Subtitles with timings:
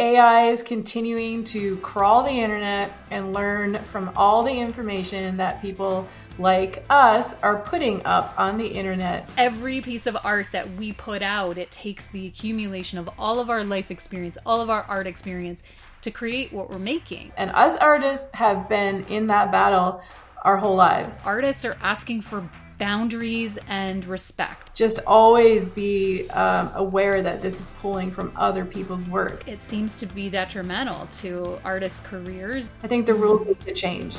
[0.00, 6.08] AI is continuing to crawl the internet and learn from all the information that people
[6.38, 9.28] like us are putting up on the internet.
[9.36, 13.50] Every piece of art that we put out, it takes the accumulation of all of
[13.50, 15.62] our life experience, all of our art experience
[16.00, 17.30] to create what we're making.
[17.36, 20.02] And us artists have been in that battle
[20.46, 21.20] our whole lives.
[21.26, 22.48] Artists are asking for
[22.80, 24.74] boundaries and respect.
[24.74, 29.46] Just always be um, aware that this is pulling from other people's work.
[29.46, 32.70] It seems to be detrimental to artists' careers.
[32.82, 34.16] I think the rules need to change.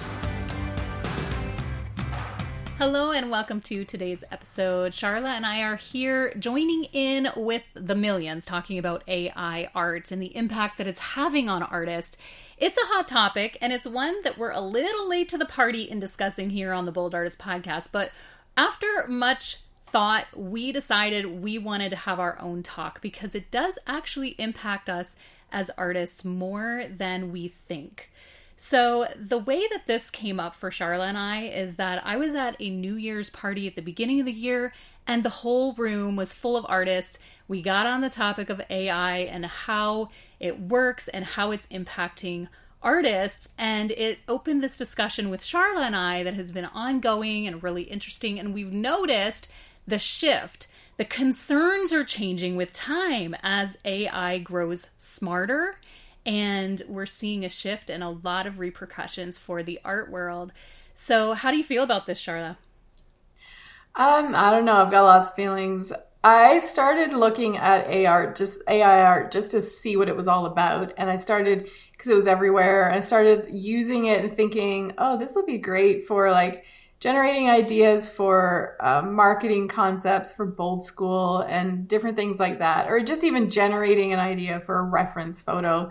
[2.77, 4.91] Hello and welcome to today's episode.
[4.91, 10.21] Charla and I are here joining in with the millions talking about AI art and
[10.21, 12.17] the impact that it's having on artists.
[12.57, 15.83] It's a hot topic and it's one that we're a little late to the party
[15.83, 18.11] in discussing here on the Bold Artist podcast, but
[18.57, 23.77] after much thought, we decided we wanted to have our own talk because it does
[23.85, 25.15] actually impact us
[25.51, 28.09] as artists more than we think.
[28.55, 32.35] So, the way that this came up for Charla and I is that I was
[32.35, 34.71] at a New Year's party at the beginning of the year,
[35.07, 37.17] and the whole room was full of artists.
[37.47, 42.47] We got on the topic of AI and how it works and how it's impacting
[42.81, 47.61] artists, and it opened this discussion with Charla and I that has been ongoing and
[47.61, 48.39] really interesting.
[48.39, 49.47] And we've noticed
[49.87, 50.67] the shift.
[50.97, 55.75] The concerns are changing with time as AI grows smarter
[56.25, 60.51] and we're seeing a shift and a lot of repercussions for the art world.
[60.93, 62.57] So, how do you feel about this, Charla?
[63.95, 64.75] Um, I don't know.
[64.75, 65.91] I've got lots of feelings.
[66.23, 70.27] I started looking at AI art, just AI art, just to see what it was
[70.27, 72.91] all about, and I started because it was everywhere.
[72.91, 76.65] I started using it and thinking, "Oh, this will be great for like."
[76.99, 82.99] generating ideas for uh, marketing concepts for Bold School and different things like that, or
[82.99, 85.89] just even generating an idea for a reference photo.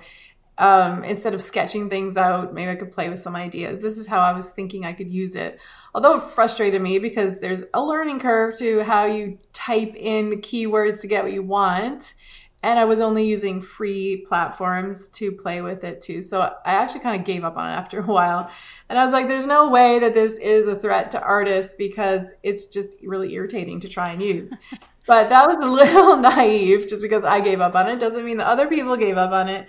[0.57, 3.83] Um, instead of sketching things out, maybe I could play with some ideas.
[3.83, 5.59] This is how I was thinking I could use it.
[5.95, 10.37] Although it frustrated me because there's a learning curve to how you type in the
[10.37, 12.15] keywords to get what you want
[12.63, 16.21] and I was only using free platforms to play with it too.
[16.21, 18.51] So I actually kind of gave up on it after a while.
[18.89, 22.35] And I was like, there's no way that this is a threat to artists because
[22.43, 24.53] it's just really irritating to try and use.
[25.07, 28.37] but that was a little naive just because I gave up on it doesn't mean
[28.37, 29.67] that other people gave up on it.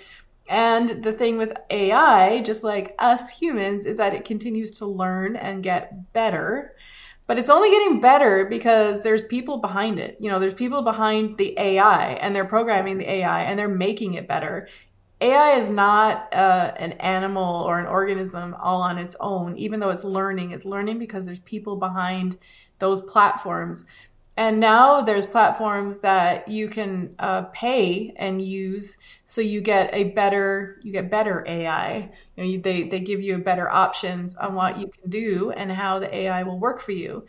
[0.51, 5.35] And the thing with AI, just like us humans, is that it continues to learn
[5.35, 6.75] and get better
[7.31, 10.17] but it's only getting better because there's people behind it.
[10.19, 14.15] You know, there's people behind the AI and they're programming the AI and they're making
[14.15, 14.67] it better.
[15.21, 19.91] AI is not uh, an animal or an organism all on its own, even though
[19.91, 20.51] it's learning.
[20.51, 22.37] It's learning because there's people behind
[22.79, 23.85] those platforms
[24.37, 30.05] and now there's platforms that you can uh, pay and use so you get a
[30.05, 34.55] better you get better ai you know you, they, they give you better options on
[34.55, 37.25] what you can do and how the ai will work for you.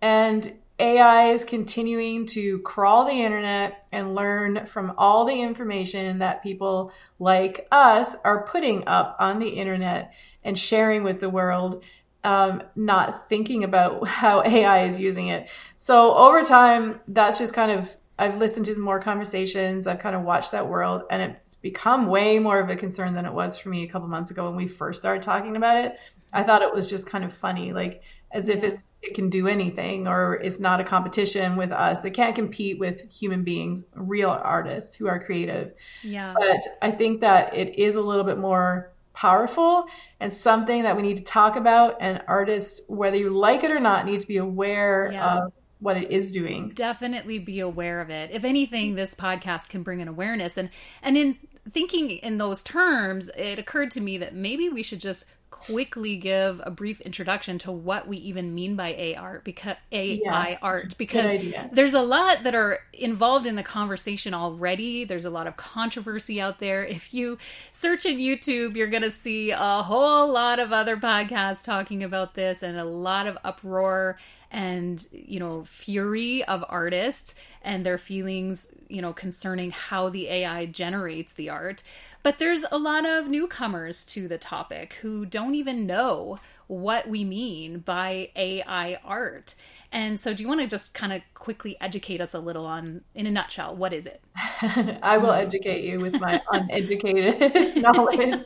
[0.00, 6.42] And ai is continuing to crawl the internet and learn from all the information that
[6.42, 10.12] people like us are putting up on the internet
[10.42, 11.82] and sharing with the world
[12.24, 15.50] um, not thinking about how AI is using it.
[15.78, 19.86] So over time, that's just kind of I've listened to more conversations.
[19.86, 23.24] I've kind of watched that world, and it's become way more of a concern than
[23.24, 25.96] it was for me a couple months ago when we first started talking about it.
[26.30, 29.48] I thought it was just kind of funny, like as if it's it can do
[29.48, 32.04] anything or it's not a competition with us.
[32.04, 35.72] It can't compete with human beings, real artists who are creative.
[36.02, 36.34] Yeah.
[36.38, 39.86] But I think that it is a little bit more powerful
[40.18, 41.96] and something that we need to talk about.
[42.00, 45.38] And artists, whether you like it or not, need to be aware yeah.
[45.38, 46.70] of what it is doing.
[46.70, 48.30] Definitely be aware of it.
[48.32, 50.56] If anything, this podcast can bring an awareness.
[50.56, 50.70] And
[51.02, 51.38] and in
[51.70, 55.24] thinking in those terms, it occurred to me that maybe we should just
[55.60, 60.20] quickly give a brief introduction to what we even mean by AI art because AI
[60.22, 60.58] yeah.
[60.62, 61.40] art because
[61.72, 65.04] there's a lot that are involved in the conversation already.
[65.04, 66.84] There's a lot of controversy out there.
[66.84, 67.36] If you
[67.72, 72.34] search in YouTube, you're going to see a whole lot of other podcasts talking about
[72.34, 74.16] this and a lot of uproar
[74.50, 80.66] and you know fury of artists and their feelings you know concerning how the AI
[80.66, 81.82] generates the art.
[82.22, 87.24] But there's a lot of newcomers to the topic who don't even know what we
[87.24, 89.54] mean by AI art
[89.92, 93.00] And so, do you want to just kind of quickly educate us a little on,
[93.14, 94.22] in a nutshell, what is it?
[95.02, 98.44] I will educate you with my uneducated knowledge.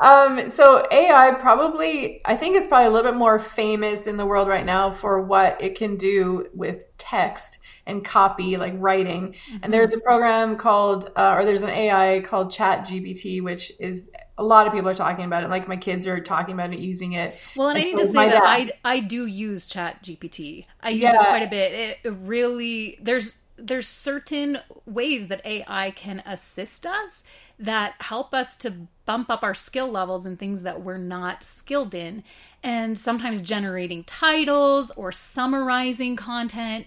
[0.00, 4.24] Um, so AI probably, I think it's probably a little bit more famous in the
[4.24, 9.32] world right now for what it can do with text and copy, like writing.
[9.32, 9.58] Mm-hmm.
[9.62, 14.10] And there's a program called, uh, or there's an AI called Chat GPT, which is
[14.40, 15.50] a lot of people are talking about it.
[15.50, 17.38] Like my kids are talking about it, using it.
[17.54, 20.64] Well, and, and I need so to say that I I do use Chat GPT.
[20.80, 21.20] I use yeah.
[21.20, 21.72] it quite a bit.
[21.72, 27.22] It, it really there's there's certain ways that AI can assist us
[27.58, 31.94] that help us to bump up our skill levels in things that we're not skilled
[31.94, 32.24] in.
[32.62, 36.86] And sometimes generating titles or summarizing content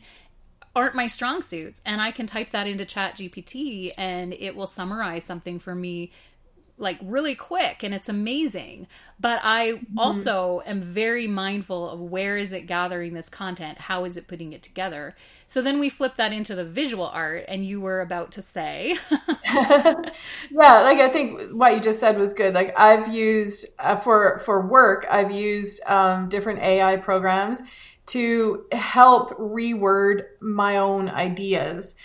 [0.75, 1.81] aren't my strong suits.
[1.85, 6.11] And I can type that into Chat GPT and it will summarize something for me
[6.77, 8.87] like really quick and it's amazing.
[9.19, 13.77] But i also am very mindful of where is it gathering this content?
[13.77, 15.15] How is it putting it together?
[15.47, 18.97] So then we flip that into the visual art and you were about to say.
[20.51, 22.53] Yeah like i think what you just said was good.
[22.53, 27.61] Like i've used uh, for for work i've used um, different ai programs
[28.07, 31.95] to help reword my own ideas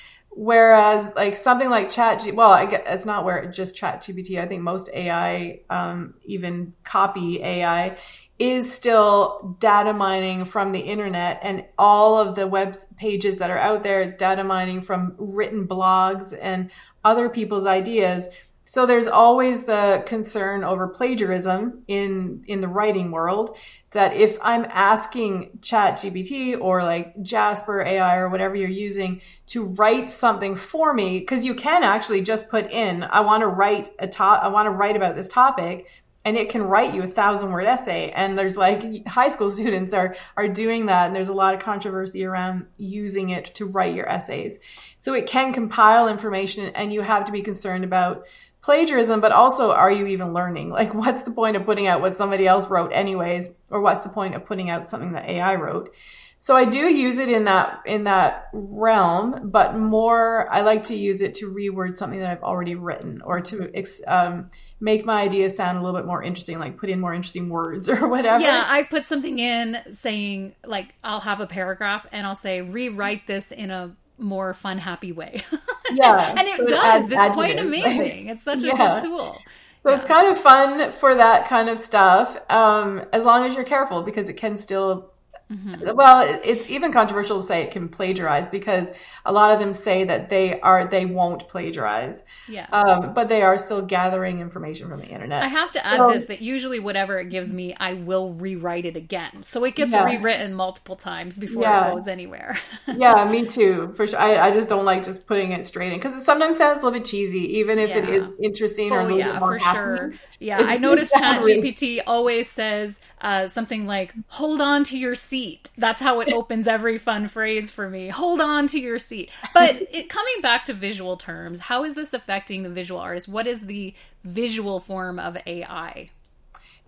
[0.41, 4.41] Whereas like something like Chat, G- well, I guess it's not where just Chat GPT.
[4.41, 7.99] I think most AI, um, even copy AI,
[8.39, 13.59] is still data mining from the internet and all of the web pages that are
[13.59, 16.71] out there is data mining from written blogs and
[17.05, 18.29] other people's ideas
[18.69, 23.57] so there's always the concern over plagiarism in in the writing world
[23.93, 29.65] that if I'm asking Chat GPT or like Jasper AI or whatever you're using to
[29.65, 33.89] write something for me, because you can actually just put in, I want to write
[33.99, 35.87] a top, I want to write about this topic,
[36.27, 38.11] and it can write you a thousand word essay.
[38.11, 41.61] And there's like high school students are are doing that, and there's a lot of
[41.61, 44.59] controversy around using it to write your essays.
[44.99, 48.27] So it can compile information, and you have to be concerned about
[48.69, 50.69] plagiarism, but also are you even learning?
[50.69, 54.11] Like, what's the point of putting out what somebody else wrote, anyways, or what's the
[54.11, 55.95] point of putting out something that AI wrote?
[56.39, 60.95] So I do use it in that in that realm, but more I like to
[60.95, 63.73] use it to reword something that I've already written or to
[64.07, 64.51] um,
[64.81, 67.89] make my ideas sound a little bit more interesting, like put in more interesting words
[67.89, 68.45] or whatever.
[68.45, 73.27] Yeah, I've put something in saying like I'll have a paragraph and I'll say rewrite
[73.27, 75.43] this in a more fun, happy way.
[75.91, 76.35] Yeah.
[76.37, 77.11] and it so does.
[77.11, 78.29] It it's quite amazing.
[78.29, 78.93] It's such a yeah.
[78.93, 79.39] good tool.
[79.83, 79.97] So yeah.
[79.97, 84.03] it's kind of fun for that kind of stuff, um, as long as you're careful
[84.03, 85.11] because it can still
[85.51, 85.97] Mm-hmm.
[85.97, 88.93] Well, it's even controversial to say it can plagiarize because
[89.25, 92.23] a lot of them say that they are they won't plagiarize.
[92.49, 92.67] Yeah.
[92.71, 95.43] Um, but they are still gathering information from the internet.
[95.43, 98.85] I have to add so, this that usually whatever it gives me, I will rewrite
[98.85, 100.05] it again, so it gets yeah.
[100.05, 101.89] rewritten multiple times before yeah.
[101.89, 102.59] it goes anywhere.
[102.97, 103.93] yeah, me too.
[103.95, 106.59] For sure, I, I, just don't like just putting it straight in because it sometimes
[106.59, 107.99] sounds a little bit cheesy, even if yeah.
[107.99, 109.97] it is interesting or oh, a little bit more for happening.
[109.97, 110.13] sure.
[110.41, 115.17] Yeah, it's I noticed Chat GPT always says uh, something like "Hold on to your
[115.17, 115.38] seat."
[115.77, 118.09] That's how it opens every fun phrase for me.
[118.09, 119.31] Hold on to your seat.
[119.55, 123.29] But it, coming back to visual terms, how is this affecting the visual artist?
[123.29, 123.95] What is the
[124.25, 126.11] visual form of AI?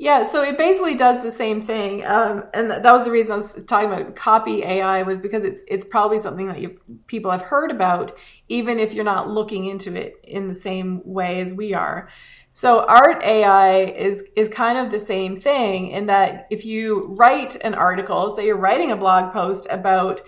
[0.01, 3.35] Yeah, so it basically does the same thing, um, and that was the reason I
[3.35, 7.43] was talking about copy AI was because it's it's probably something that you, people have
[7.43, 8.17] heard about,
[8.49, 12.09] even if you're not looking into it in the same way as we are.
[12.49, 17.57] So art AI is is kind of the same thing in that if you write
[17.63, 20.23] an article, say you're writing a blog post about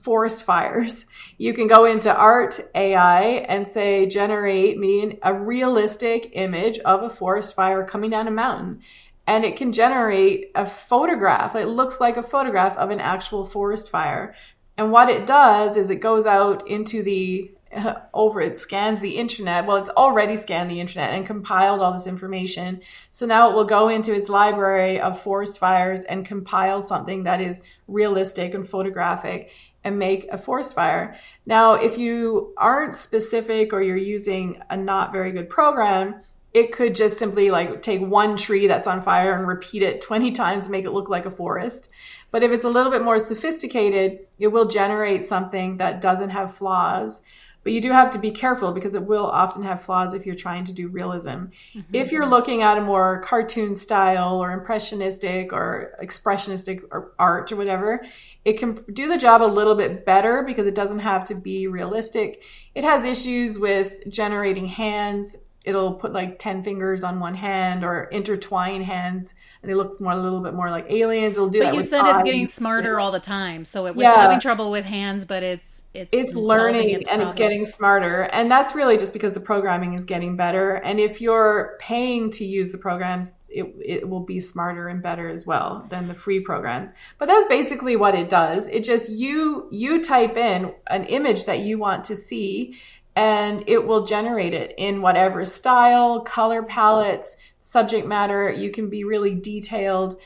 [0.00, 1.04] forest fires,
[1.38, 7.10] you can go into art AI and say generate me a realistic image of a
[7.10, 8.80] forest fire coming down a mountain
[9.28, 11.54] and it can generate a photograph.
[11.54, 14.34] It looks like a photograph of an actual forest fire.
[14.78, 17.52] And what it does is it goes out into the
[18.14, 19.66] over it scans the internet.
[19.66, 22.80] Well, it's already scanned the internet and compiled all this information.
[23.10, 27.42] So now it will go into its library of forest fires and compile something that
[27.42, 29.52] is realistic and photographic
[29.84, 31.14] and make a forest fire.
[31.44, 36.22] Now, if you aren't specific or you're using a not very good program,
[36.54, 40.30] it could just simply like take one tree that's on fire and repeat it 20
[40.32, 41.90] times to make it look like a forest.
[42.30, 46.54] But if it's a little bit more sophisticated, it will generate something that doesn't have
[46.54, 47.22] flaws.
[47.64, 50.34] But you do have to be careful because it will often have flaws if you're
[50.34, 51.28] trying to do realism.
[51.28, 51.80] Mm-hmm.
[51.92, 56.82] If you're looking at a more cartoon style or impressionistic or expressionistic
[57.18, 58.04] art or whatever,
[58.44, 61.66] it can do the job a little bit better because it doesn't have to be
[61.66, 62.42] realistic.
[62.74, 65.36] It has issues with generating hands
[65.68, 70.12] it'll put like 10 fingers on one hand or intertwine hands and they look more
[70.12, 71.36] a little bit more like aliens.
[71.36, 71.64] It'll do it.
[71.66, 74.14] but that you said it's getting smarter all the time so it was Yeah.
[74.16, 78.50] having trouble with hands but it's it's it's learning its and it's getting smarter and
[78.50, 82.72] that's really just because the programming is getting better and if you're paying to use
[82.72, 86.92] the programs it, it will be smarter and better as well than the free programs.
[87.18, 88.68] But that's basically what it does.
[88.68, 92.74] It just you you type in an image that you want to see
[93.18, 99.02] and it will generate it in whatever style color palettes subject matter you can be
[99.04, 100.18] really detailed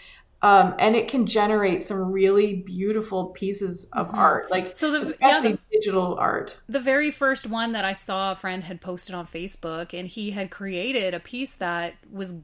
[0.44, 4.74] um, and it can generate some really beautiful pieces of art like Mm-hmm.
[4.74, 8.64] So the- especially yeah, digital art the very first one that I saw a friend
[8.64, 12.34] had posted on Facebook, and he had created a piece that was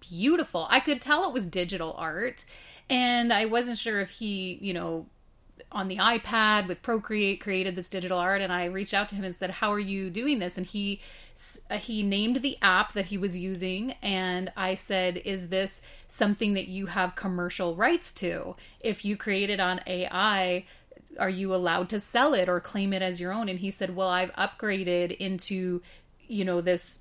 [0.00, 0.66] beautiful.
[0.70, 2.44] I could tell it was digital art,
[2.90, 5.06] and I wasn't sure if he, you know,
[5.72, 9.24] on the iPad with Procreate created this digital art, and I reached out to him
[9.24, 11.00] and said, "How are you doing this?" And he
[11.70, 16.54] uh, he named the app that he was using, and I said, "Is this something
[16.54, 18.56] that you have commercial rights to?
[18.80, 20.64] If you create it on AI."
[21.18, 23.96] are you allowed to sell it or claim it as your own and he said
[23.96, 25.80] well i've upgraded into
[26.26, 27.00] you know this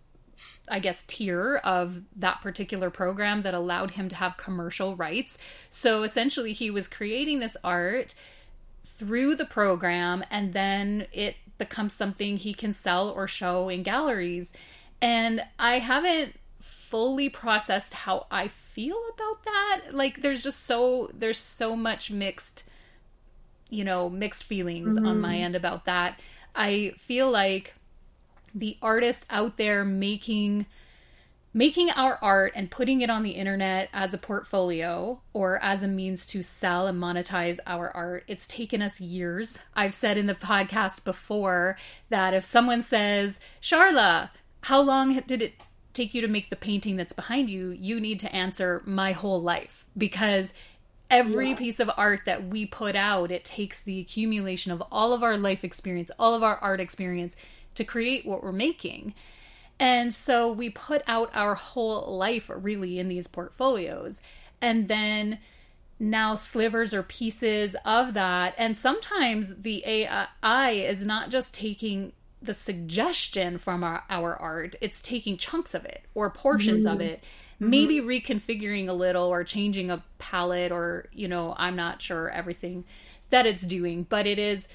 [0.69, 5.37] i guess tier of that particular program that allowed him to have commercial rights
[5.69, 8.15] so essentially he was creating this art
[8.95, 14.53] through the program and then it becomes something he can sell or show in galleries.
[15.01, 19.81] And i haven't fully processed how i feel about that.
[19.91, 22.63] Like there's just so there's so much mixed
[23.69, 25.21] you know mixed feelings on mm-hmm.
[25.21, 26.19] my end about that.
[26.55, 27.75] I feel like
[28.53, 30.65] the artist out there making
[31.55, 35.87] making our art and putting it on the internet as a portfolio or as a
[35.87, 39.57] means to sell and monetize our art it's taken us years.
[39.73, 41.77] I've said in the podcast before
[42.09, 44.31] that if someone says charla
[44.61, 45.53] how long did it
[45.93, 47.71] take you to make the painting that's behind you?
[47.71, 49.85] you need to answer my whole life.
[49.97, 50.53] Because
[51.09, 55.23] every piece of art that we put out it takes the accumulation of all of
[55.23, 57.37] our life experience all of our art experience
[57.75, 59.13] to create what we're making
[59.79, 64.21] and so we put out our whole life really in these portfolios.
[64.61, 65.39] And then
[65.99, 68.55] now slivers or pieces of that.
[68.57, 75.01] And sometimes the ai is not just taking the suggestion from our, our art it's
[75.01, 77.07] taking chunks of it or portions of mm-hmm.
[77.07, 77.23] it
[77.59, 77.69] mm-hmm.
[77.71, 82.85] maybe reconfiguring a little or changing a palette or you know i'm not sure everything
[83.31, 84.67] that it's doing but it is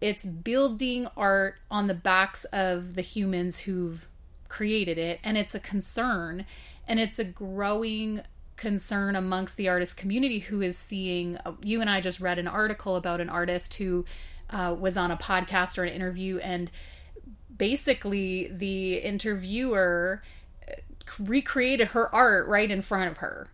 [0.00, 4.06] it's building art on the backs of the humans who've
[4.50, 6.44] created it and it's a concern
[6.86, 8.20] and it's a growing
[8.56, 12.96] concern amongst the artist community who is seeing you and i just read an article
[12.96, 14.04] about an artist who
[14.50, 16.70] uh, was on a podcast or an interview and
[17.56, 20.22] basically the interviewer
[21.18, 23.48] recreated her art right in front of her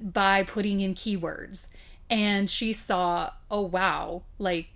[0.00, 1.68] by putting in keywords.
[2.10, 4.66] And she saw oh wow like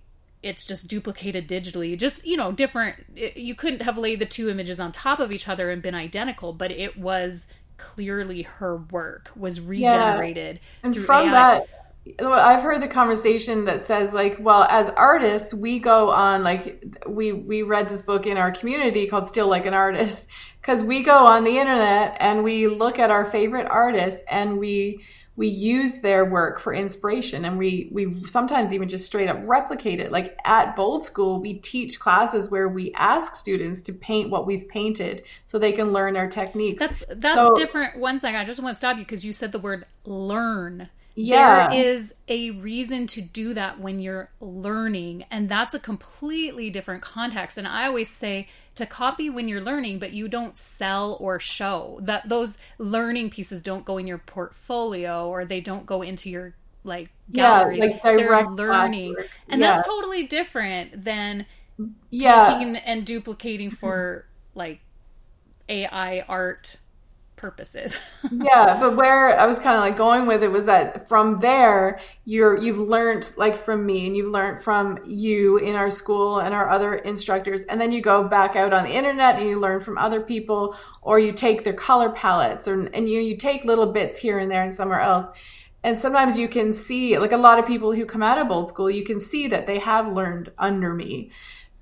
[0.42, 4.48] it's just duplicated digitally just you know different it, you couldn't have laid the two
[4.48, 9.30] images on top of each other and been identical but it was clearly her work
[9.36, 10.86] was regenerated yeah.
[10.86, 11.32] and from AI.
[11.32, 11.79] that
[12.18, 17.32] I've heard the conversation that says like, well, as artists, we go on like we
[17.32, 20.26] we read this book in our community called Steal Like an Artist
[20.60, 25.04] because we go on the internet and we look at our favorite artists and we
[25.36, 30.00] we use their work for inspiration and we we sometimes even just straight up replicate
[30.00, 30.10] it.
[30.10, 34.66] Like at Bold School, we teach classes where we ask students to paint what we've
[34.68, 36.80] painted so they can learn our techniques.
[36.80, 37.98] That's that's So- different.
[37.98, 40.88] One second, I just want to stop you because you said the word learn.
[41.22, 41.68] Yeah.
[41.68, 47.02] There is a reason to do that when you're learning, and that's a completely different
[47.02, 47.58] context.
[47.58, 51.98] And I always say to copy when you're learning, but you don't sell or show.
[52.02, 56.54] That those learning pieces don't go in your portfolio or they don't go into your
[56.84, 57.80] like Yeah, galleries.
[57.80, 59.14] like They're learning.
[59.14, 59.28] classwork.
[59.48, 59.72] And Yeah.
[59.76, 61.46] that's totally different than
[62.10, 62.48] yeah.
[62.48, 64.80] taking and duplicating for like
[65.68, 66.76] AI art
[67.40, 67.96] purposes.
[68.30, 71.98] yeah, but where I was kind of like going with it was that from there
[72.26, 76.54] you're you've learned like from me and you've learned from you in our school and
[76.54, 79.80] our other instructors and then you go back out on the internet and you learn
[79.80, 83.86] from other people or you take their color palettes or and you you take little
[83.86, 85.28] bits here and there and somewhere else.
[85.82, 88.68] And sometimes you can see like a lot of people who come out of Bold
[88.68, 91.30] School, you can see that they have learned under me.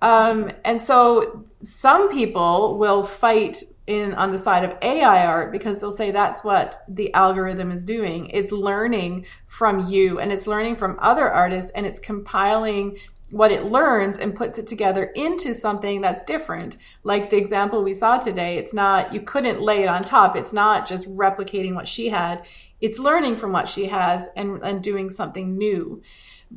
[0.00, 5.80] Um, and so some people will fight in on the side of AI art because
[5.80, 8.26] they'll say that's what the algorithm is doing.
[8.26, 12.98] It's learning from you and it's learning from other artists and it's compiling
[13.30, 16.76] what it learns and puts it together into something that's different.
[17.02, 20.36] Like the example we saw today, it's not, you couldn't lay it on top.
[20.36, 22.44] It's not just replicating what she had.
[22.80, 26.02] It's learning from what she has and, and doing something new.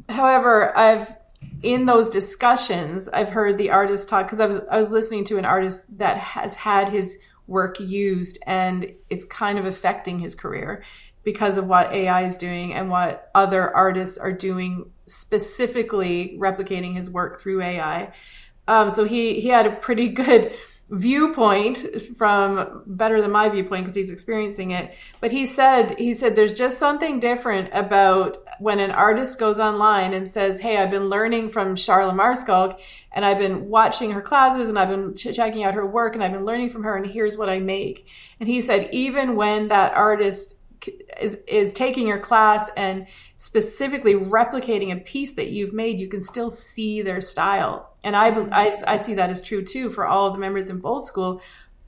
[0.08, 1.14] However, I've,
[1.64, 5.38] in those discussions, I've heard the artist talk because I was, I was listening to
[5.38, 10.84] an artist that has had his work used and it's kind of affecting his career
[11.24, 17.10] because of what AI is doing and what other artists are doing, specifically replicating his
[17.10, 18.12] work through AI.
[18.68, 20.54] Um, so he he had a pretty good
[20.90, 24.94] viewpoint from better than my viewpoint because he's experiencing it.
[25.20, 30.14] But he said he said there's just something different about when an artist goes online
[30.14, 32.80] and says, "Hey, I've been learning from Charla Maarschalk
[33.12, 36.24] and I've been watching her classes and I've been ch- checking out her work and
[36.24, 38.08] I've been learning from her and here's what I make."
[38.40, 40.58] And he said even when that artist
[41.20, 46.22] is is taking your class and specifically replicating a piece that you've made, you can
[46.22, 47.96] still see their style.
[48.04, 50.80] And I, I, I see that as true too for all of the members in
[50.80, 51.42] Bold School.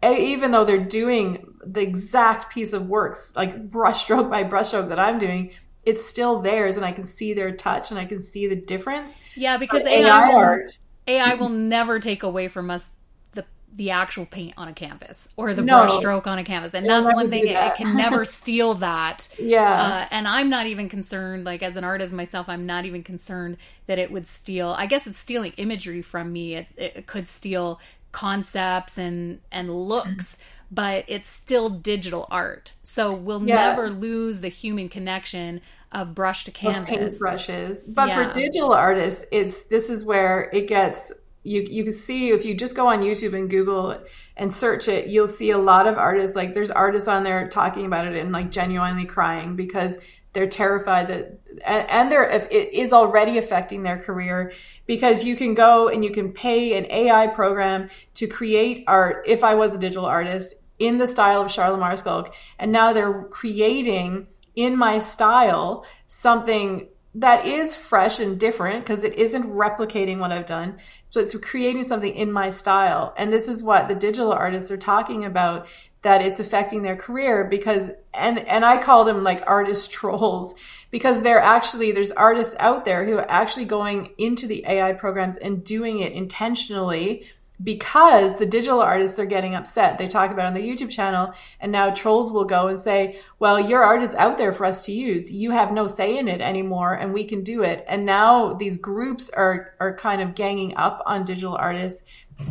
[0.03, 5.17] Even though they're doing the exact piece of works, like brushstroke by brushstroke that I'm
[5.17, 5.51] doing,
[5.85, 9.15] it's still theirs, and I can see their touch, and I can see the difference.
[9.35, 10.67] Yeah, because AI, AI, will,
[11.07, 12.91] AI will never take away from us
[13.33, 15.85] the the actual paint on a canvas or the no.
[15.85, 17.73] brush stroke on a canvas and that's one thing that.
[17.73, 21.83] it can never steal that yeah uh, and i'm not even concerned like as an
[21.83, 26.03] artist myself i'm not even concerned that it would steal i guess it's stealing imagery
[26.03, 27.79] from me it, it could steal
[28.11, 30.37] concepts and and looks
[30.73, 33.55] but it's still digital art so we'll yeah.
[33.55, 35.61] never lose the human connection
[35.91, 38.15] of brush to canvas brushes but yeah.
[38.15, 41.11] for digital artists it's this is where it gets
[41.43, 44.01] you you can see if you just go on YouTube and Google
[44.37, 47.85] and search it, you'll see a lot of artists like there's artists on there talking
[47.85, 49.97] about it and like genuinely crying because
[50.31, 54.51] they're terrified that and they're it is already affecting their career
[54.87, 59.43] because you can go and you can pay an AI program to create art if
[59.43, 64.27] I was a digital artist in the style of Charla Maarschalk and now they're creating
[64.55, 70.47] in my style something that is fresh and different because it isn't replicating what I've
[70.47, 70.77] done.
[71.11, 73.13] So it's creating something in my style.
[73.17, 75.67] And this is what the digital artists are talking about
[76.01, 80.55] that it's affecting their career because and and I call them like artist trolls
[80.91, 85.37] because they're actually there's artists out there who are actually going into the AI programs
[85.37, 87.25] and doing it intentionally
[87.63, 89.97] because the digital artists are getting upset.
[89.97, 93.59] They talk about on the YouTube channel, and now trolls will go and say, Well,
[93.59, 95.31] your art is out there for us to use.
[95.31, 97.85] You have no say in it anymore, and we can do it.
[97.87, 102.03] And now these groups are, are kind of ganging up on digital artists.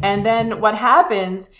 [0.02, 1.50] And then what happens,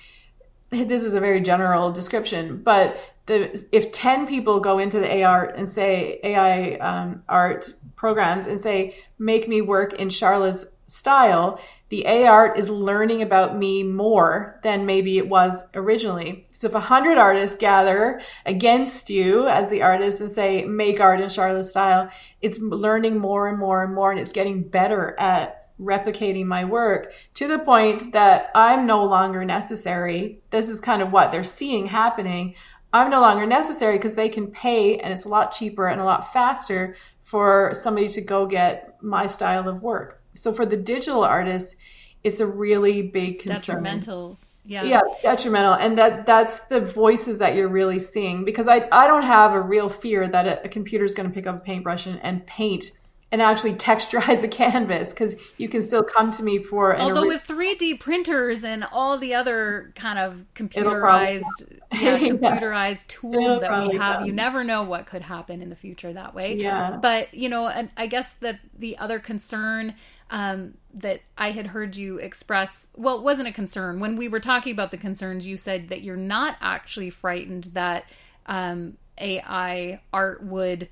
[0.70, 5.44] this is a very general description, but the, if 10 people go into the AI
[5.44, 12.04] and say, AI um, art programs and say, make me work in Charla's style, the
[12.06, 16.46] A art is learning about me more than maybe it was originally.
[16.50, 21.20] So if a hundred artists gather against you as the artist and say, make art
[21.20, 25.70] in Charla's style, it's learning more and more and more and it's getting better at
[25.80, 30.40] replicating my work to the point that I'm no longer necessary.
[30.50, 32.54] This is kind of what they're seeing happening.
[32.92, 36.04] I'm no longer necessary because they can pay and it's a lot cheaper and a
[36.04, 40.21] lot faster for somebody to go get my style of work.
[40.34, 41.76] So for the digital artists,
[42.24, 43.76] it's a really big it's concern.
[43.76, 44.38] Detrimental.
[44.64, 44.84] Yeah.
[44.84, 45.74] Yeah, detrimental.
[45.74, 49.60] And that that's the voices that you're really seeing because I, I don't have a
[49.60, 52.46] real fear that a, a computer is going to pick up a paintbrush and, and
[52.46, 52.92] paint
[53.32, 57.44] and actually texturize a canvas because you can still come to me for although with
[57.44, 61.42] 3d printers and all the other kind of computerized
[61.92, 64.26] yeah, computerized tools It'll that we have come.
[64.26, 67.66] you never know what could happen in the future that way yeah but you know
[67.66, 69.94] and i guess that the other concern
[70.32, 72.88] um, that I had heard you express.
[72.96, 74.00] Well, it wasn't a concern.
[74.00, 78.06] When we were talking about the concerns, you said that you're not actually frightened that
[78.46, 80.88] um, AI art would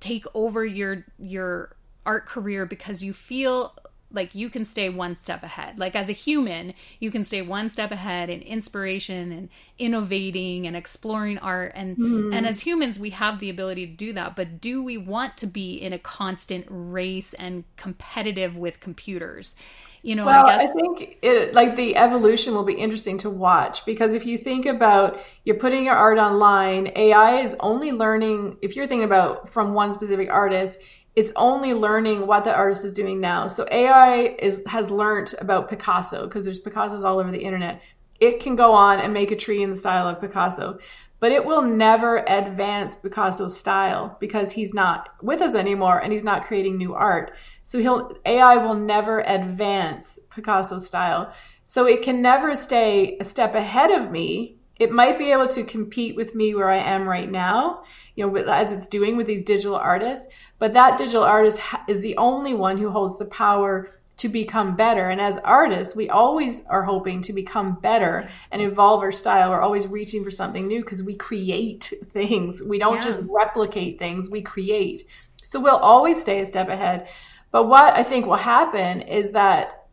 [0.00, 3.74] take over your your art career because you feel
[4.12, 5.78] like you can stay one step ahead.
[5.78, 10.76] Like as a human, you can stay one step ahead in inspiration and innovating and
[10.76, 12.34] exploring art and mm.
[12.34, 15.46] and as humans we have the ability to do that, but do we want to
[15.46, 19.56] be in a constant race and competitive with computers?
[20.02, 23.30] You know, well, I guess I think it, like the evolution will be interesting to
[23.30, 28.56] watch because if you think about you're putting your art online, AI is only learning
[28.62, 30.78] if you're thinking about from one specific artist,
[31.16, 33.48] it's only learning what the artist is doing now.
[33.48, 37.80] So AI is has learned about Picasso because there's Picassos all over the internet.
[38.20, 40.78] it can go on and make a tree in the style of Picasso,
[41.20, 46.24] but it will never advance Picasso's style because he's not with us anymore and he's
[46.24, 47.32] not creating new art.
[47.64, 51.32] So he'll AI will never advance Picasso's style.
[51.64, 54.55] So it can never stay a step ahead of me.
[54.78, 57.84] It might be able to compete with me where I am right now,
[58.14, 60.26] you know, as it's doing with these digital artists.
[60.58, 65.10] But that digital artist is the only one who holds the power to become better.
[65.10, 69.50] And as artists, we always are hoping to become better and evolve our style.
[69.50, 72.62] We're always reaching for something new because we create things.
[72.62, 73.02] We don't yeah.
[73.02, 75.06] just replicate things, we create.
[75.42, 77.08] So we'll always stay a step ahead.
[77.50, 79.86] But what I think will happen is that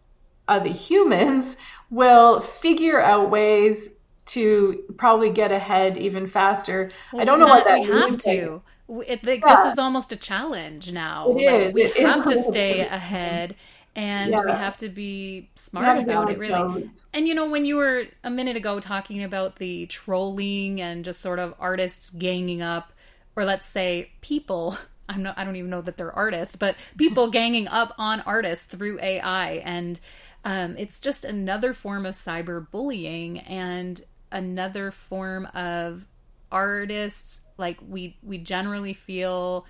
[0.47, 1.57] uh, the humans
[1.89, 3.89] will figure out ways
[4.25, 6.91] to probably get ahead even faster.
[7.11, 8.61] Well, I don't know what that we have to.
[9.07, 9.37] It, yeah.
[9.63, 11.29] This is almost a challenge now.
[11.29, 11.73] It like, is.
[11.73, 12.45] We it have is.
[12.45, 13.55] to stay ahead
[13.95, 14.41] and yeah.
[14.43, 18.29] we have to be smart about it really and you know when you were a
[18.29, 22.91] minute ago talking about the trolling and just sort of artists ganging up
[23.35, 24.77] or let's say people
[25.09, 28.65] i'm not i don't even know that they're artists but people ganging up on artists
[28.65, 29.99] through ai and
[30.45, 34.01] um, it's just another form of cyberbullying and
[34.33, 36.05] another form of
[36.51, 39.65] artists like we we generally feel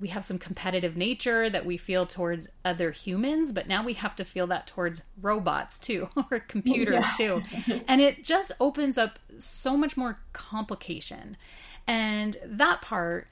[0.00, 4.14] we have some competitive nature that we feel towards other humans, but now we have
[4.16, 7.40] to feel that towards robots too, or computers yeah.
[7.40, 7.82] too.
[7.88, 11.36] And it just opens up so much more complication.
[11.86, 13.28] And that part,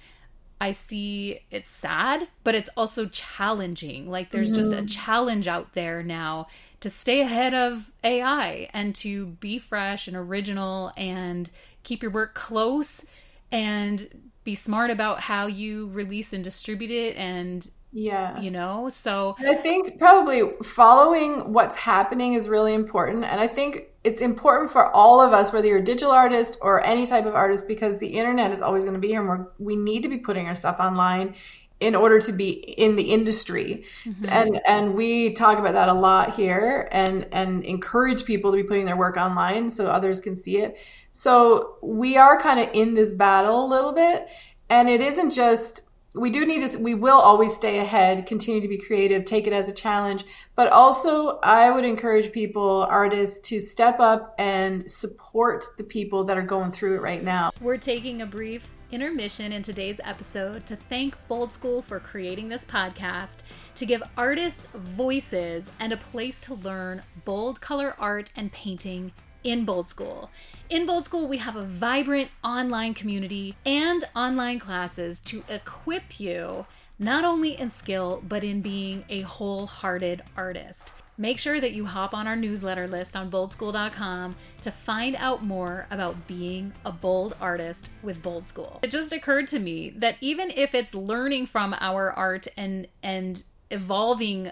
[0.60, 4.10] I see it's sad, but it's also challenging.
[4.10, 4.56] Like there's mm-hmm.
[4.56, 4.86] just a mm-hmm.
[4.86, 6.46] challenge out there now
[6.80, 11.50] to stay ahead of AI and to be fresh and original and
[11.82, 13.04] keep your work close
[13.52, 14.08] and
[14.44, 19.54] be smart about how you release and distribute it and yeah you know so i
[19.54, 25.20] think probably following what's happening is really important and i think it's important for all
[25.20, 28.50] of us whether you're a digital artist or any type of artist because the internet
[28.50, 31.34] is always going to be here and we need to be putting our stuff online
[31.78, 34.26] in order to be in the industry mm-hmm.
[34.28, 38.62] and and we talk about that a lot here and and encourage people to be
[38.62, 40.76] putting their work online so others can see it
[41.16, 44.28] so we are kind of in this battle a little bit.
[44.68, 45.80] And it isn't just,
[46.16, 49.52] we do need to, we will always stay ahead, continue to be creative, take it
[49.52, 50.24] as a challenge.
[50.54, 56.36] But also, I would encourage people, artists, to step up and support the people that
[56.36, 57.50] are going through it right now.
[57.60, 62.64] We're taking a brief intermission in today's episode to thank Bold School for creating this
[62.64, 63.38] podcast,
[63.74, 69.12] to give artists voices and a place to learn bold color art and painting
[69.44, 70.30] in Bold School.
[70.68, 76.66] In Bold School, we have a vibrant online community and online classes to equip you
[76.98, 80.92] not only in skill, but in being a wholehearted artist.
[81.16, 85.86] Make sure that you hop on our newsletter list on boldschool.com to find out more
[85.92, 88.80] about being a bold artist with Bold School.
[88.82, 93.42] It just occurred to me that even if it's learning from our art and and
[93.70, 94.50] evolving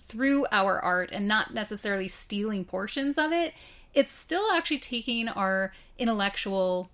[0.00, 3.52] through our art and not necessarily stealing portions of it,
[3.94, 6.90] it's still actually taking our intellectual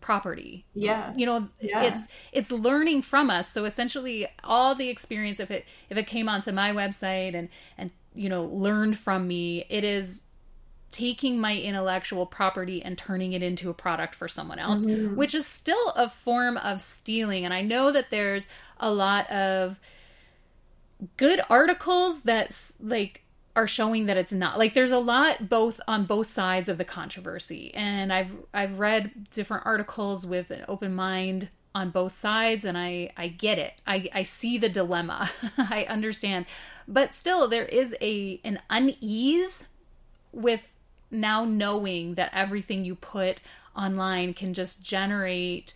[0.00, 1.82] property yeah you know yeah.
[1.82, 6.28] it's it's learning from us so essentially all the experience if it if it came
[6.28, 10.22] onto my website and and you know learned from me it is
[10.92, 15.16] taking my intellectual property and turning it into a product for someone else mm-hmm.
[15.16, 18.46] which is still a form of stealing and i know that there's
[18.78, 19.80] a lot of
[21.16, 23.25] good articles that's like
[23.56, 26.84] are showing that it's not like there's a lot both on both sides of the
[26.84, 27.74] controversy.
[27.74, 33.10] And i've i've read different articles with an open mind on both sides and i
[33.16, 33.72] i get it.
[33.86, 35.30] I i see the dilemma.
[35.58, 36.46] I understand.
[36.86, 39.64] But still there is a an unease
[40.32, 40.70] with
[41.10, 43.40] now knowing that everything you put
[43.74, 45.74] online can just generate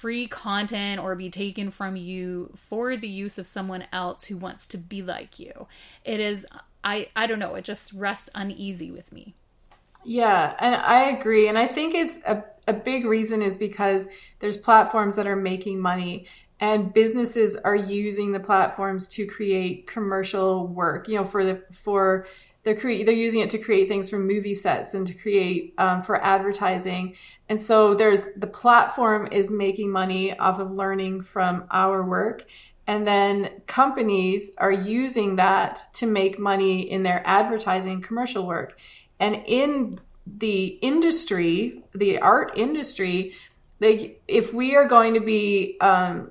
[0.00, 4.66] free content or be taken from you for the use of someone else who wants
[4.66, 5.66] to be like you.
[6.06, 6.46] It is
[6.82, 9.34] I I don't know, it just rests uneasy with me.
[10.02, 11.48] Yeah, and I agree.
[11.48, 14.08] And I think it's a, a big reason is because
[14.38, 16.26] there's platforms that are making money
[16.60, 22.26] and businesses are using the platforms to create commercial work, you know, for the for
[22.62, 26.02] they're cre- they're using it to create things for movie sets and to create um,
[26.02, 27.16] for advertising.
[27.48, 32.46] And so there's the platform is making money off of learning from our work.
[32.86, 38.78] And then companies are using that to make money in their advertising commercial work.
[39.18, 39.94] And in
[40.26, 43.32] the industry the art industry
[43.80, 46.30] like if we are going to be um,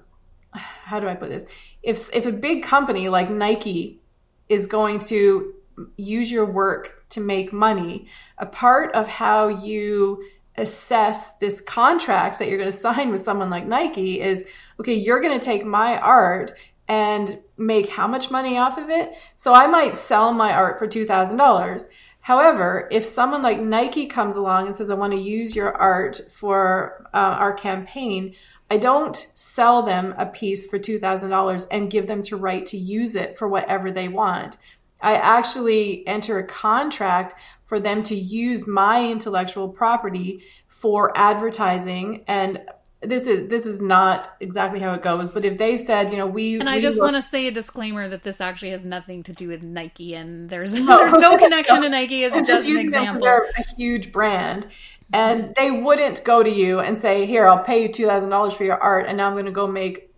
[0.51, 1.45] how do i put this?
[1.81, 3.99] If if a big company like nike
[4.47, 5.53] is going to
[5.97, 8.07] use your work to make money.
[8.37, 10.23] A part of how you
[10.57, 14.45] assess this contract that you're going to sign with someone like Nike is
[14.79, 19.13] okay, you're going to take my art and make how much money off of it?
[19.37, 21.87] So I might sell my art for $2,000.
[22.21, 26.19] However, if someone like Nike comes along and says, I want to use your art
[26.31, 28.35] for uh, our campaign,
[28.71, 33.15] I don't sell them a piece for $2,000 and give them to right to use
[33.15, 34.57] it for whatever they want.
[35.01, 42.23] I actually enter a contract for them to use my intellectual property for advertising.
[42.27, 42.61] And
[43.01, 46.27] this is this is not exactly how it goes but if they said you know
[46.27, 49.23] we and i we just want to say a disclaimer that this actually has nothing
[49.23, 52.71] to do with nike and there's there's no connection to nike it's I'm just, an
[52.71, 53.25] using them example.
[53.25, 54.67] for they're a huge brand.
[55.11, 58.77] And they wouldn't go to you and say here i'll pay you $2000 for your
[58.77, 60.11] art and now i'm going to go make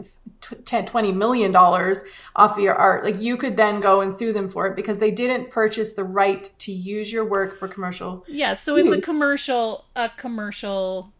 [0.65, 2.03] 10 20 million dollars
[2.35, 3.03] off of your art.
[3.03, 6.03] Like you could then go and sue them for it because they didn't purchase the
[6.03, 11.11] right to use your work for commercial yeah so it's a commercial a commercial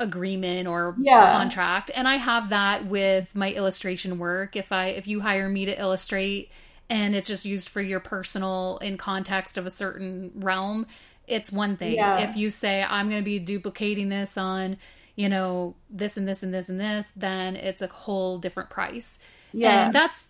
[0.00, 1.32] agreement or Yeah.
[1.32, 1.90] contract.
[1.94, 4.54] And i have that with my illustration work.
[4.56, 6.50] If i if you hire me to illustrate
[6.90, 10.86] and it's just used for your personal in context of a certain realm
[11.26, 11.94] it's one thing.
[11.96, 12.20] Yeah.
[12.20, 14.76] if you say i'm going to be duplicating this on
[15.18, 19.18] you know this and this and this and this then it's a whole different price.
[19.52, 19.86] Yeah.
[19.86, 20.28] and that's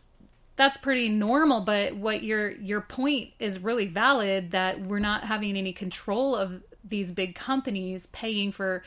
[0.57, 5.57] that's pretty normal but what your your point is really valid that we're not having
[5.57, 8.83] any control of these big companies paying for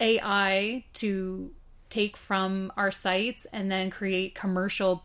[0.00, 1.52] AI to
[1.88, 5.04] take from our sites and then create commercial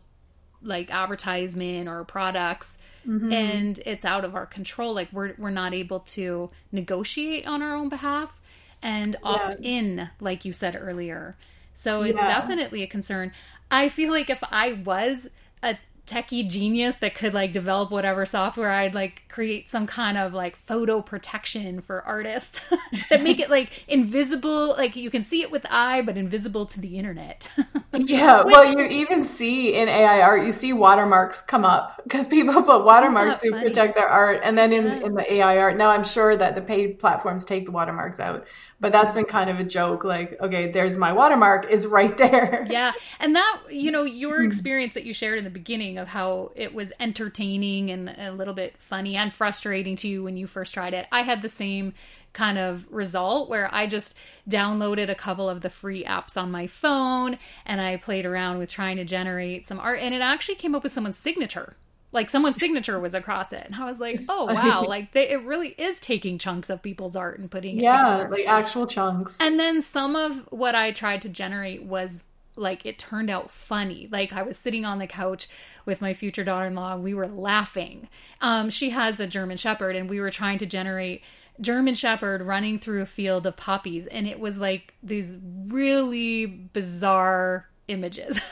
[0.60, 2.78] like advertisement or products.
[3.06, 3.32] Mm-hmm.
[3.32, 4.94] And it's out of our control.
[4.94, 8.37] Like we're we're not able to negotiate on our own behalf
[8.82, 11.36] and opt in like you said earlier.
[11.74, 12.28] So it's Yeah.
[12.28, 13.32] definitely a concern.
[13.70, 15.28] I feel like if i was
[15.62, 15.76] a
[16.08, 20.56] techie genius that could like develop whatever software i'd like create some kind of like
[20.56, 22.60] photo protection for artists
[23.10, 26.66] that make it like invisible like you can see it with the eye but invisible
[26.66, 27.48] to the internet
[28.00, 32.62] Yeah, well, you even see in AI art, you see watermarks come up because people
[32.62, 33.60] put watermarks to funny?
[33.60, 35.00] protect their art, and then in Yeah.
[35.02, 35.76] in the AI art.
[35.76, 38.46] Now, I'm sure that the paid platforms take the watermarks out,
[38.80, 40.04] but that's been kind of a joke.
[40.04, 42.66] Like, okay, there's my watermark is right there.
[42.70, 44.46] yeah and that you know your hmm.
[44.46, 48.54] experience that you shared in the beginning of how it was entertaining and a little
[48.54, 51.92] bit funny and frustrating to you when you first tried it i had the same
[52.32, 54.14] kind of result where i just
[54.48, 58.70] downloaded a couple of the free apps on my phone and i played around with
[58.70, 61.76] trying to generate some art and it actually came up with someone's signature
[62.12, 65.42] like someone's signature was across it and i was like oh wow like they, it
[65.42, 69.36] really is taking chunks of people's art and putting it Yeah, together like actual chunks.
[69.40, 72.22] and then some of what I tried to generate was
[72.56, 74.08] like it turned out funny.
[74.10, 75.46] Like I was sitting on the couch
[75.86, 78.08] with my future daughter-in-law, we were laughing.
[78.40, 81.22] Um, she has a German Shepherd, and we were trying to generate
[81.60, 85.36] German Shepherd running through a field of poppies, and it was like these
[85.68, 88.40] really bizarre images.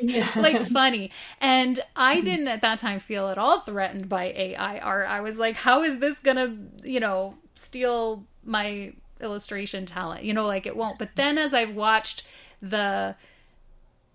[0.00, 1.10] Like, like funny.
[1.40, 2.24] And i mm-hmm.
[2.24, 5.08] didn't at that time feel at all threatened by ai art.
[5.08, 10.22] I was like how is this gonna you know steal my illustration talent?
[10.22, 10.98] You know like it won't.
[10.98, 12.22] But then as i've watched
[12.62, 13.16] the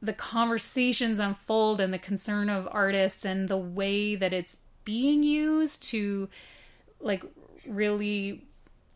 [0.02, 5.82] the conversations unfold and the concern of artists and the way that it's being used
[5.82, 6.28] to
[7.00, 7.24] like
[7.66, 8.46] really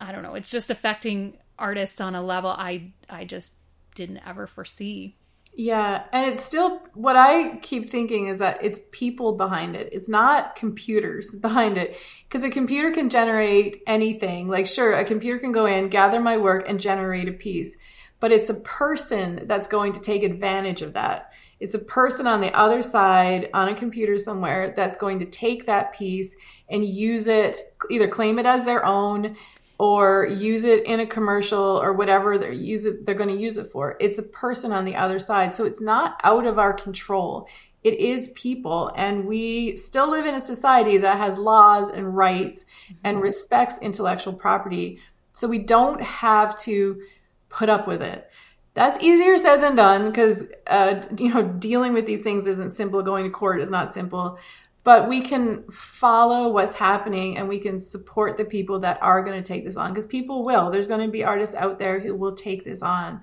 [0.00, 3.54] i don't know it's just affecting artists on a level i i just
[3.94, 5.16] didn't ever foresee
[5.60, 9.88] Yeah, and it's still what I keep thinking is that it's people behind it.
[9.90, 11.96] It's not computers behind it
[12.28, 14.46] because a computer can generate anything.
[14.46, 17.76] Like sure, a computer can go in, gather my work and generate a piece,
[18.20, 21.32] but it's a person that's going to take advantage of that.
[21.58, 25.66] It's a person on the other side on a computer somewhere that's going to take
[25.66, 26.36] that piece
[26.68, 27.58] and use it,
[27.90, 29.36] either claim it as their own
[29.78, 33.56] or use it in a commercial or whatever they're use it they're going to use
[33.56, 33.96] it for.
[34.00, 35.54] It's a person on the other side.
[35.54, 37.48] So it's not out of our control.
[37.84, 42.64] It is people and we still live in a society that has laws and rights
[43.04, 44.98] and respects intellectual property.
[45.32, 47.00] So we don't have to
[47.48, 48.28] put up with it.
[48.74, 53.02] That's easier said than done because uh, you know dealing with these things isn't simple.
[53.02, 54.38] Going to court is not simple,
[54.84, 59.40] but we can follow what's happening and we can support the people that are going
[59.40, 60.70] to take this on because people will.
[60.70, 63.22] There's going to be artists out there who will take this on,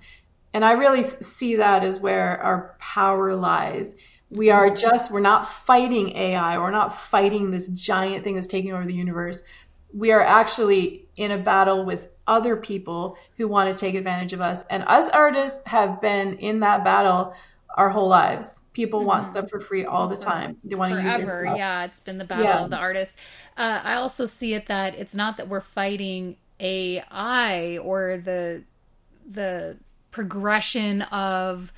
[0.54, 3.96] and I really see that as where our power lies.
[4.32, 6.58] We are just we're not fighting AI.
[6.58, 9.44] We're not fighting this giant thing that's taking over the universe
[9.96, 14.42] we are actually in a battle with other people who want to take advantage of
[14.42, 14.66] us.
[14.70, 17.34] And us artists have been in that battle
[17.76, 18.62] our whole lives.
[18.74, 19.08] People mm-hmm.
[19.10, 20.58] want stuff for free all the time.
[20.64, 21.58] They want to use it.
[21.58, 22.64] Yeah, it's been the battle yeah.
[22.64, 23.18] of the artist.
[23.58, 28.64] Uh, I also see it that it's not that we're fighting AI or the
[29.30, 29.78] the
[30.12, 31.74] progression of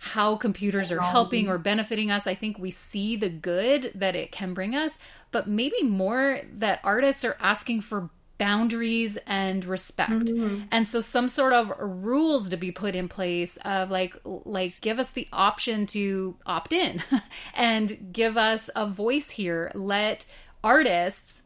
[0.00, 2.26] how computers are helping or benefiting us.
[2.26, 4.98] I think we see the good that it can bring us,
[5.32, 10.62] but maybe more that artists are asking for boundaries and respect mm-hmm.
[10.70, 15.00] and so some sort of rules to be put in place of like like give
[15.00, 17.02] us the option to opt in
[17.54, 20.24] and give us a voice here let
[20.62, 21.42] artists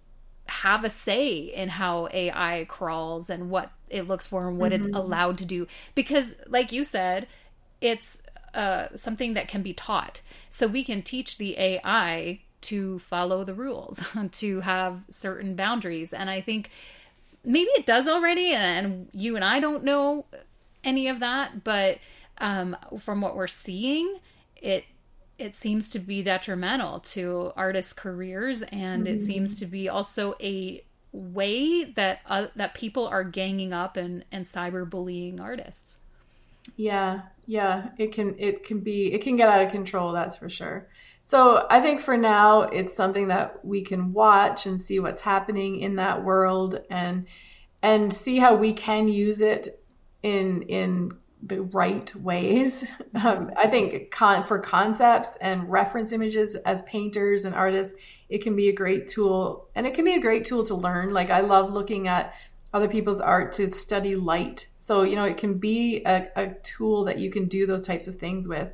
[0.47, 4.87] have a say in how ai crawls and what it looks for and what mm-hmm.
[4.87, 7.27] it's allowed to do because like you said
[7.81, 8.23] it's
[8.55, 13.55] uh, something that can be taught so we can teach the ai to follow the
[13.55, 16.13] rules, to have certain boundaries.
[16.13, 16.71] And I think
[17.45, 20.25] maybe it does already, and you and I don't know
[20.85, 21.99] any of that, but
[22.39, 24.19] um, from what we're seeing,
[24.57, 24.85] it
[25.39, 29.17] it seems to be detrimental to artists' careers, and mm-hmm.
[29.17, 34.25] it seems to be also a way that uh, that people are ganging up and
[34.33, 35.99] and cyberbullying artists.
[36.77, 40.13] Yeah, yeah, it can it can be it can get out of control.
[40.13, 40.89] That's for sure.
[41.23, 45.81] So I think for now, it's something that we can watch and see what's happening
[45.81, 47.27] in that world and
[47.83, 49.83] and see how we can use it
[50.23, 52.85] in in the right ways.
[53.15, 57.95] Um, I think con- for concepts and reference images as painters and artists,
[58.31, 61.13] it can be a great tool, and it can be a great tool to learn.
[61.13, 62.35] Like I love looking at
[62.73, 64.69] other people's art to study light.
[64.77, 68.09] So you know, it can be a, a tool that you can do those types
[68.09, 68.73] of things with.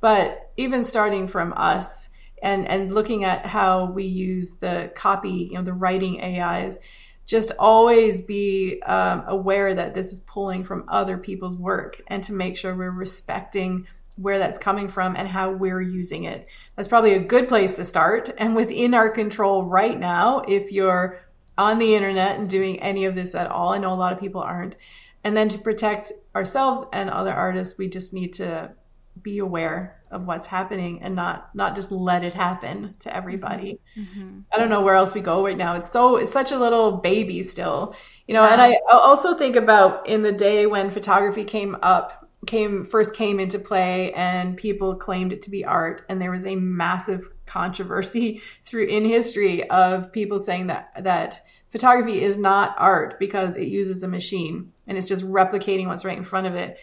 [0.00, 2.10] But even starting from us
[2.42, 6.78] and, and looking at how we use the copy, you know, the writing AIs,
[7.26, 12.34] just always be um, aware that this is pulling from other people's work and to
[12.34, 16.46] make sure we're respecting where that's coming from and how we're using it.
[16.76, 21.20] That's probably a good place to start and within our control right now if you're
[21.56, 23.72] on the internet and doing any of this at all.
[23.72, 24.76] I know a lot of people aren't.
[25.22, 28.74] And then to protect ourselves and other artists, we just need to
[29.22, 34.40] be aware of what's happening and not not just let it happen to everybody mm-hmm.
[34.52, 36.92] i don't know where else we go right now it's so it's such a little
[36.92, 37.94] baby still
[38.26, 38.52] you know yeah.
[38.52, 43.38] and i also think about in the day when photography came up came first came
[43.38, 48.40] into play and people claimed it to be art and there was a massive controversy
[48.62, 54.02] through in history of people saying that that photography is not art because it uses
[54.02, 56.78] a machine and it's just replicating what's right in front of it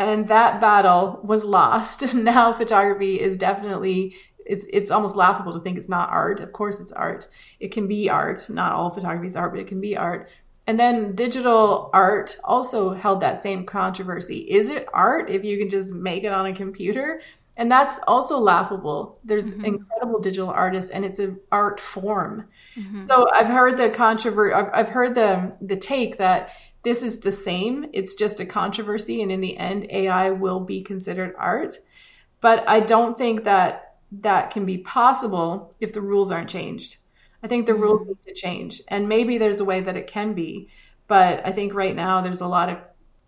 [0.00, 2.14] and that battle was lost.
[2.14, 6.40] now photography is definitely it's it's almost laughable to think it's not art.
[6.40, 7.28] Of course it's art.
[7.60, 8.48] It can be art.
[8.48, 10.28] Not all photography is art, but it can be art.
[10.66, 14.38] And then digital art also held that same controversy.
[14.38, 17.20] Is it art if you can just make it on a computer?
[17.60, 19.18] And that's also laughable.
[19.22, 19.66] There's mm-hmm.
[19.66, 22.48] incredible digital artists and it's an art form.
[22.74, 22.96] Mm-hmm.
[22.96, 26.52] So I've heard the controversy I've, I've heard the the take that
[26.84, 27.84] this is the same.
[27.92, 29.20] It's just a controversy.
[29.20, 31.76] And in the end, AI will be considered art.
[32.40, 36.96] But I don't think that that can be possible if the rules aren't changed.
[37.42, 37.82] I think the mm-hmm.
[37.82, 38.80] rules need to change.
[38.88, 40.70] And maybe there's a way that it can be.
[41.08, 42.78] But I think right now there's a lot of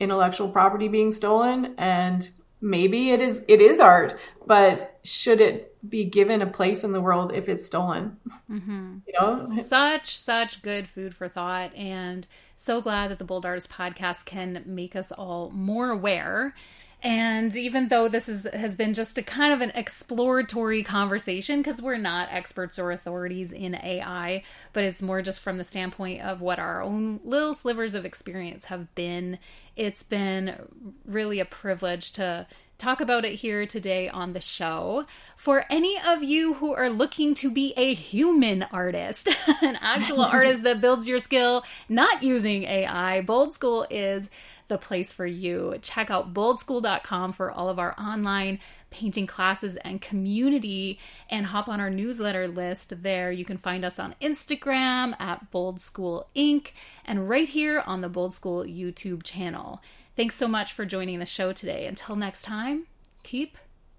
[0.00, 2.26] intellectual property being stolen and
[2.62, 7.00] maybe it is it is art but should it be given a place in the
[7.00, 8.16] world if it's stolen
[8.50, 8.98] mm-hmm.
[9.06, 12.26] you know such such good food for thought and
[12.62, 16.54] so glad that the Bold Artist podcast can make us all more aware.
[17.02, 21.82] And even though this is has been just a kind of an exploratory conversation, because
[21.82, 26.40] we're not experts or authorities in AI, but it's more just from the standpoint of
[26.40, 29.40] what our own little slivers of experience have been.
[29.76, 30.56] It's been
[31.04, 32.46] really a privilege to
[32.82, 35.04] talk about it here today on the show.
[35.36, 39.28] For any of you who are looking to be a human artist,
[39.62, 44.30] an actual artist that builds your skill not using AI, Bold School is
[44.68, 45.76] the place for you.
[45.82, 48.58] Check out boldschool.com for all of our online
[48.90, 50.98] painting classes and community
[51.30, 53.32] and hop on our newsletter list there.
[53.32, 56.72] You can find us on Instagram at Bold School Inc.
[57.04, 59.82] and right here on the Bold School YouTube channel.
[60.14, 61.86] Thanks so much for joining the show today.
[61.86, 62.86] Until next time,
[63.22, 63.56] keep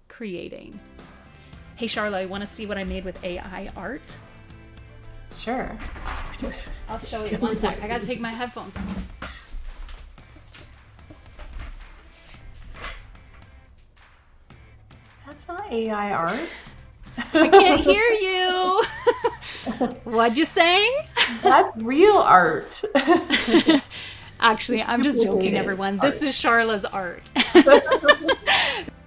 [0.08, 0.78] creating.
[1.76, 4.16] Hey, Charla, want to see what I made with AI art.
[5.34, 5.76] Sure.
[6.88, 7.36] I'll show you.
[7.38, 7.82] One sec.
[7.82, 9.43] I got to take my headphones off.
[15.34, 16.48] That's not AI art.
[17.18, 18.82] I can't hear you.
[20.04, 20.88] What'd you say?
[21.42, 22.80] That's real art.
[24.40, 25.98] Actually, I'm just joking, everyone.
[25.98, 27.32] This is Charla's art.